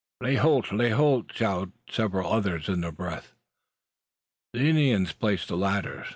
"Lay 0.19 0.33
holt! 0.33 0.71
lay 0.71 0.89
holt!" 0.89 1.27
shouted 1.31 1.73
several 1.87 2.33
others 2.33 2.67
in 2.67 2.83
a 2.83 2.91
breath. 2.91 3.33
The 4.51 4.61
Indians 4.61 5.13
place 5.13 5.45
the 5.45 5.55
ladders. 5.55 6.07